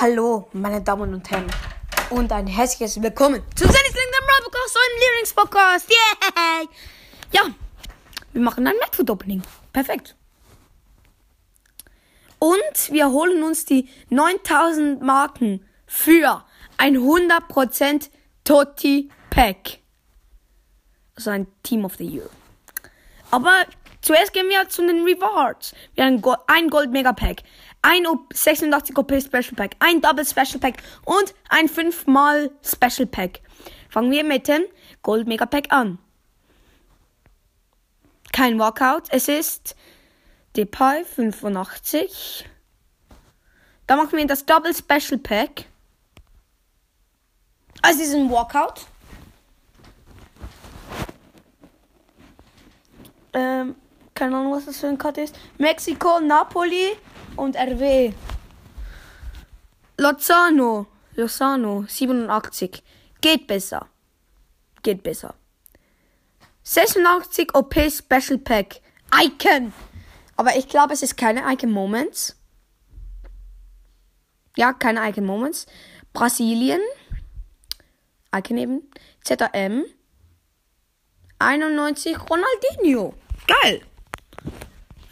[0.00, 1.46] Hallo, meine Damen und Herren.
[2.08, 5.90] Und ein herzliches Willkommen zu Sunny's LinkedIn Podcast, eurem Lieblingspodcast.
[5.90, 6.68] Yay!
[7.30, 7.42] Ja,
[8.32, 9.42] wir machen ein Netfood Opening.
[9.70, 10.16] Perfekt.
[12.38, 16.42] Und wir holen uns die 9000 Marken für
[16.78, 18.08] ein 100%
[18.44, 19.78] Totti Pack.
[21.16, 22.30] Also ein Team of the Year.
[23.30, 23.66] Aber
[24.00, 25.74] zuerst gehen wir zu den Rewards.
[25.94, 27.42] Wir haben ein Gold Mega Pack,
[27.82, 33.40] ein 86 OP Special Pack, ein Double Special Pack und ein 5 mal Special Pack.
[33.90, 34.62] Fangen wir mit dem
[35.02, 35.98] Gold Mega Pack an.
[38.32, 39.76] Kein Walkout, es ist
[40.56, 42.48] Depay 85.
[43.86, 45.66] Dann machen wir das Double Special Pack.
[47.82, 48.86] Also es ist ein Walkout.
[53.34, 53.74] Ähm,
[54.22, 55.34] keine Ahnung, was das für ein Karte ist.
[55.58, 56.92] Mexiko, Napoli
[57.34, 58.12] und RW.
[59.98, 60.86] Lozano,
[61.16, 62.84] Lozano, 87.
[63.20, 63.88] Geht besser.
[64.84, 65.34] Geht besser.
[66.62, 68.80] 86 OP Special Pack.
[69.12, 69.72] Icon.
[70.36, 72.36] Aber ich glaube, es ist keine Icon Moments.
[74.56, 75.66] Ja, keine Icon Moments.
[76.12, 76.80] Brasilien.
[78.32, 78.90] Icon eben.
[79.24, 79.84] ZM.
[81.40, 83.14] 91 Ronaldinho.
[83.48, 83.82] Geil.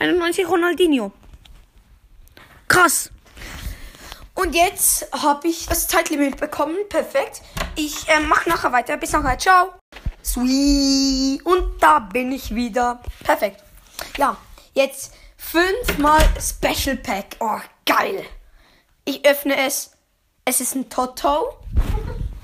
[0.00, 1.12] 91 Ronaldinho.
[2.68, 3.10] Krass.
[4.34, 6.76] Und jetzt habe ich das Zeitlimit bekommen.
[6.88, 7.42] Perfekt.
[7.76, 8.96] Ich äh, mache nachher weiter.
[8.96, 9.38] Bis nachher.
[9.38, 9.74] Ciao.
[10.24, 11.44] Sweet.
[11.44, 13.02] Und da bin ich wieder.
[13.22, 13.62] Perfekt.
[14.16, 14.38] Ja,
[14.72, 17.36] jetzt fünfmal Special Pack.
[17.40, 18.24] Oh, geil.
[19.04, 19.92] Ich öffne es.
[20.46, 21.58] Es ist ein Toto.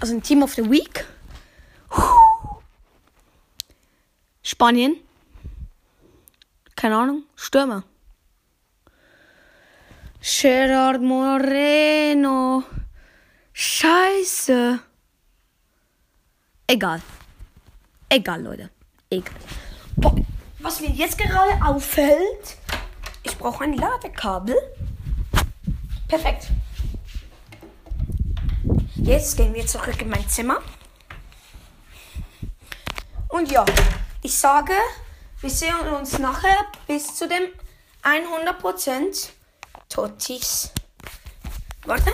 [0.00, 1.04] Also ein Team of the Week.
[4.42, 5.03] Spanien.
[6.84, 7.22] Keine Ahnung.
[7.34, 7.82] Stürmer.
[10.20, 12.62] Gerard Moreno.
[13.54, 14.80] Scheiße.
[16.66, 17.00] Egal.
[18.10, 18.68] Egal, Leute.
[19.08, 19.32] Egal.
[19.96, 20.14] Boah,
[20.58, 22.58] was mir jetzt gerade auffällt,
[23.22, 24.56] ich brauche ein Ladekabel.
[26.06, 26.48] Perfekt.
[28.96, 30.60] Jetzt gehen wir zurück in mein Zimmer.
[33.30, 33.64] Und ja,
[34.20, 34.74] ich sage,
[35.44, 36.56] wir sehen uns nachher
[36.86, 37.42] bis zu dem
[38.02, 39.28] 100%
[39.90, 40.72] Totis.
[41.84, 42.10] Warte.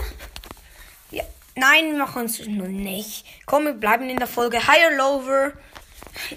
[1.11, 1.23] Ja.
[1.55, 3.25] Nein, wir machen es nur nicht.
[3.45, 5.53] Komm, wir bleiben in der Folge Higher Lower.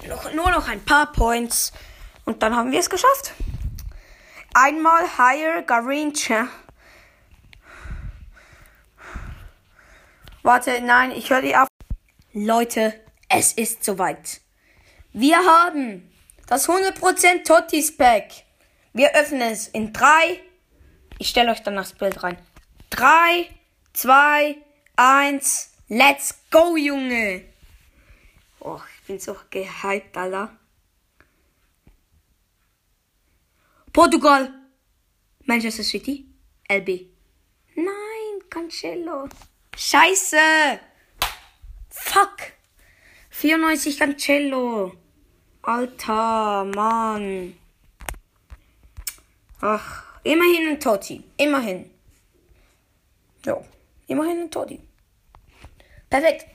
[0.06, 1.72] Noch, nur noch ein paar Points.
[2.26, 3.32] Und dann haben wir es geschafft.
[4.54, 6.46] Einmal Higher Garincha.
[10.44, 11.66] Warte, nein, ich höre die auf.
[12.32, 12.94] Leute,
[13.28, 14.40] es ist soweit.
[15.12, 16.13] Wir haben
[16.46, 18.30] das 100% Totis Pack.
[18.92, 20.40] Wir öffnen es in 3.
[21.18, 22.38] Ich stelle euch dann das Bild rein.
[22.90, 23.48] 3,
[23.92, 24.56] 2,
[24.96, 25.70] 1.
[25.88, 27.44] Let's go, Junge.
[28.60, 30.56] Oh, ich bin so gehypt, Alter.
[33.92, 34.52] Portugal.
[35.44, 36.26] Manchester City.
[36.68, 37.06] LB.
[37.74, 39.28] Nein, Cancelo.
[39.76, 40.36] Scheiße.
[41.90, 42.36] Fuck.
[43.30, 45.03] 94 Cancelo.
[45.66, 47.54] Alter, Mann.
[49.62, 51.24] Ach, immerhin ein Totti.
[51.38, 51.90] Immerhin.
[53.46, 53.64] Jo,
[54.06, 54.80] immerhin ein Totti.
[56.10, 56.46] Perfekt.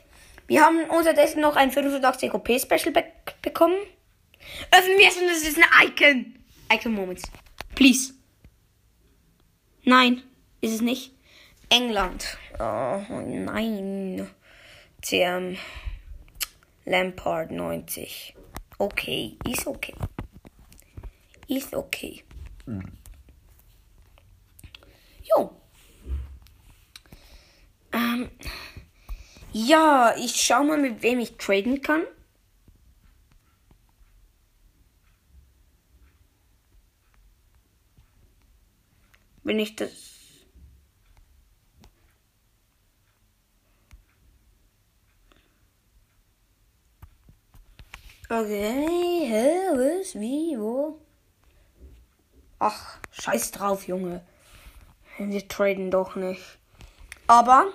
[0.46, 3.04] Wir haben unterdessen noch ein 85 OP Special be
[3.42, 3.78] bekommen.
[4.72, 6.36] Öffnen wir es und es ist ein Icon.
[6.72, 7.24] Icon Moments.
[7.74, 8.14] Please.
[9.86, 10.22] Nein,
[10.62, 11.14] ist es nicht.
[11.70, 12.38] England.
[12.60, 14.30] Oh nein.
[15.02, 15.58] TM.
[16.86, 18.36] Lampard 90.
[18.80, 19.94] Okay, ist okay.
[21.48, 22.24] Ist okay.
[25.22, 25.52] Jo.
[27.92, 28.30] Ähm.
[29.52, 32.04] Ja, ich schau mal, mit wem ich traden kann.
[39.44, 40.09] Wenn ich das.
[48.32, 51.00] Okay, hä, was, wie, wo?
[52.60, 54.24] Ach, scheiß drauf, Junge.
[55.18, 56.60] Wir traden doch nicht.
[57.26, 57.74] Aber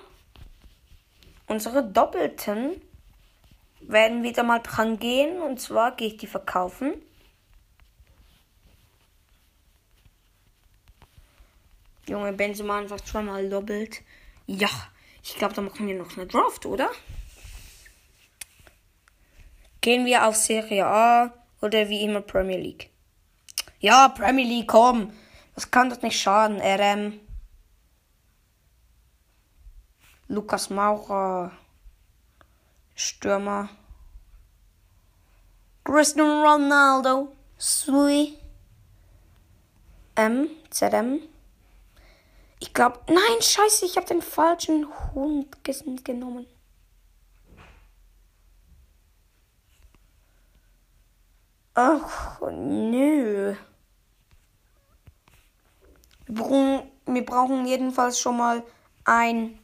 [1.47, 2.81] unsere Doppelten
[3.81, 5.41] werden wieder mal dran gehen.
[5.41, 6.93] Und zwar gehe ich die verkaufen.
[12.07, 14.03] Junge, Benzema einfach zweimal doppelt.
[14.47, 14.69] Ja,
[15.21, 16.89] ich glaube, da machen wir noch eine Draft, oder?
[19.85, 22.89] Gehen wir auf Serie A oder wie immer Premier League?
[23.79, 25.13] Ja, Premier League, komm.
[25.53, 26.59] Das kann doch nicht schaden.
[26.59, 27.19] RM.
[30.27, 31.51] Lukas Maurer.
[32.95, 33.69] Stürmer.
[35.83, 37.31] Cristiano Ronaldo.
[37.55, 38.39] Sui.
[40.15, 40.49] M.
[40.71, 41.19] ZM.
[42.59, 45.63] Ich glaube, nein, scheiße, ich habe den falschen Hund
[46.03, 46.47] genommen.
[51.75, 53.53] Ach, nö.
[56.25, 58.63] Wir brauchen, wir brauchen jedenfalls schon mal
[59.03, 59.59] ein,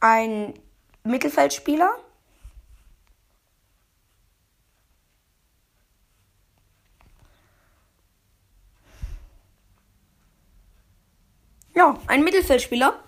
[0.00, 0.52] ein
[1.04, 1.96] Mittelfeldspieler.
[11.74, 13.02] Ja, ein Mittelfeldspieler,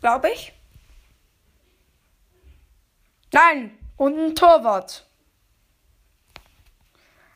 [0.00, 0.52] glaube ich.
[3.32, 5.07] Nein, und ein Torwart.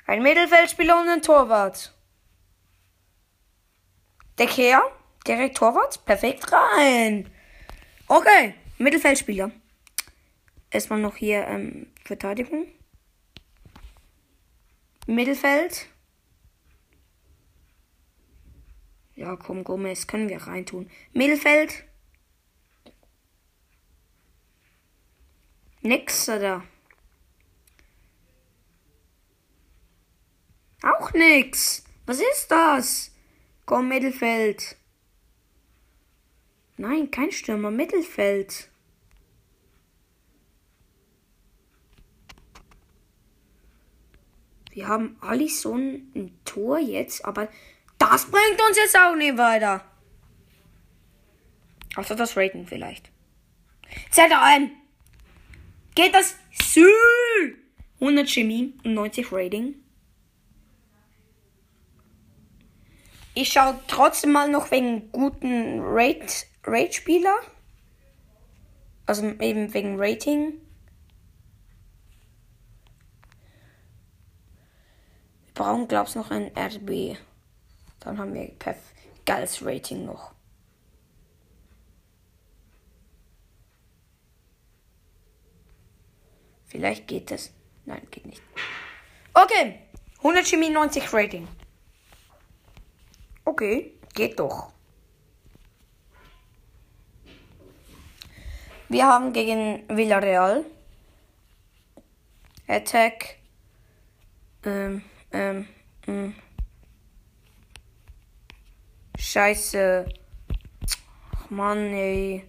[0.07, 1.95] Ein Mittelfeldspieler und ein Torwart.
[4.39, 4.83] Der Kehr,
[5.27, 7.31] direkt Torwart, perfekt rein.
[8.09, 9.51] Okay, Mittelfeldspieler.
[10.71, 12.67] Erstmal noch hier ähm, Verteidigung.
[15.07, 15.87] Mittelfeld.
[19.15, 20.91] Ja, komm, Gomez, können wir reintun.
[21.13, 21.85] Mittelfeld.
[25.83, 26.63] Nix, oder?
[31.03, 31.83] Auch nix.
[32.07, 33.11] Was ist das?
[33.67, 34.77] Komm, Mittelfeld.
[36.77, 38.69] Nein, kein Stürmer, Mittelfeld.
[44.71, 47.49] Wir haben Alisson ein Tor jetzt, aber
[47.99, 49.85] das bringt uns jetzt auch nicht weiter.
[51.97, 53.11] Außer das Rating vielleicht.
[54.13, 54.71] Zählt ein.
[55.97, 56.37] Geht das?
[56.53, 56.87] Sü
[58.01, 59.82] 100 Chemie und 90 Rating.
[63.35, 67.35] Ich schaue trotzdem mal noch wegen guten Rate-Spieler.
[69.07, 70.61] Also eben wegen Rating.
[75.45, 77.17] Wir brauchen, glaube ich, noch ein RB.
[78.01, 78.77] Dann haben wir ein
[79.25, 80.33] geiles Rating noch.
[86.67, 87.53] Vielleicht geht es.
[87.85, 88.43] Nein, geht nicht.
[89.35, 89.79] Okay.
[90.19, 91.49] 100 Chemie, 90 Rating.
[93.45, 94.73] Okay, geht doch.
[98.89, 100.65] Wir haben gegen Villarreal
[102.69, 103.37] Attack.
[104.65, 105.03] Ähm,
[105.33, 105.67] ähm,
[106.07, 106.35] ähm.
[109.19, 110.07] Scheiße.
[111.35, 112.49] Ach Mann, ey.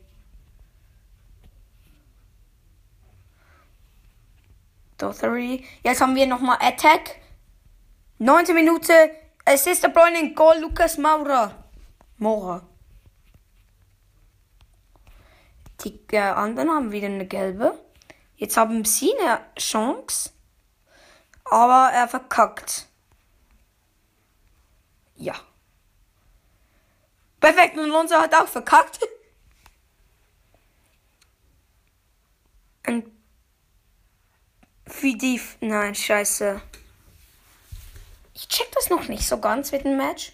[4.98, 5.66] Dothery.
[5.84, 7.22] Jetzt haben wir nochmal Attack.
[8.19, 9.10] 19 Minuten.
[9.45, 11.66] Es ist der Bräuning Goal Lukas Maurer.
[12.18, 12.66] Mora.
[15.84, 17.78] Die äh, anderen haben wieder eine gelbe.
[18.38, 20.31] Jetzt haben sie eine Chance.
[21.44, 22.88] Aber er verkackt.
[25.16, 25.36] Ja.
[27.42, 29.00] Perfekt, und unser hat auch verkackt.
[32.88, 33.12] Und
[35.01, 35.42] wie die.
[35.62, 36.62] Nein, scheiße.
[38.44, 40.34] Ich check das noch nicht so ganz mit dem Match.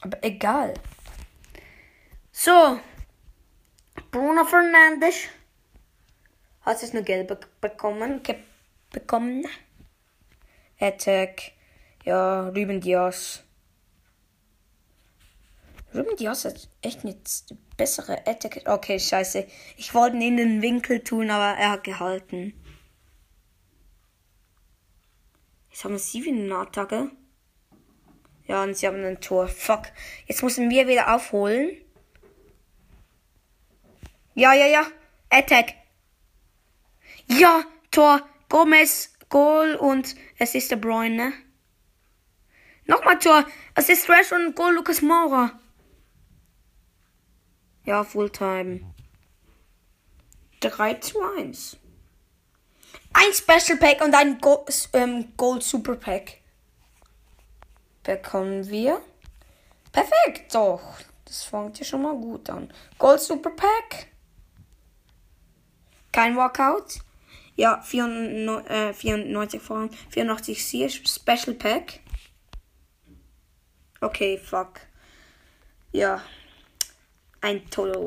[0.00, 0.74] Aber egal.
[2.32, 2.80] So.
[4.10, 5.14] Bruno Fernandes
[6.62, 8.20] hat jetzt eine gelbe bekommen.
[8.90, 9.46] Bekommen.
[10.80, 11.52] Attack.
[12.04, 13.44] Ja, Ruben Diaz.
[15.94, 17.16] Ruben Diaz hat echt eine
[17.76, 18.62] bessere Attack.
[18.66, 19.46] Okay, scheiße.
[19.76, 22.52] Ich wollte ihn in den Winkel tun, aber er hat gehalten.
[25.76, 27.10] Jetzt haben sie wieder eine Attacke.
[28.46, 29.46] Ja, und sie haben ein Tor.
[29.46, 29.82] Fuck.
[30.24, 31.76] Jetzt müssen wir wieder aufholen.
[34.34, 34.86] Ja, ja, ja.
[35.28, 35.74] Attack.
[37.26, 38.26] Ja, Tor.
[38.48, 41.34] Gomez, Goal und es ist der Bruyne.
[42.86, 43.44] Nochmal Tor.
[43.74, 45.60] Es ist Rash und Goal Lucas Maurer.
[47.84, 48.80] Ja, Fulltime.
[50.60, 51.76] 3 zu 1.
[53.18, 56.42] Ein Special Pack und ein Gold, ähm, Gold Super Pack.
[58.02, 59.00] Bekommen wir.
[59.90, 60.82] Perfekt, doch.
[61.24, 62.70] Das fängt ja schon mal gut an.
[62.98, 64.08] Gold Super Pack.
[66.12, 67.00] Kein Walkout.
[67.56, 72.00] Ja, 94, äh, 94 von 84 C Special Pack.
[74.00, 74.80] Okay, fuck.
[75.92, 76.22] Ja
[77.46, 78.06] ein Tolo.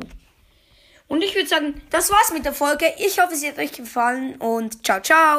[1.09, 2.85] Und ich würde sagen, das war's mit der Folge.
[2.99, 5.37] Ich hoffe, es hat euch gefallen und ciao, ciao.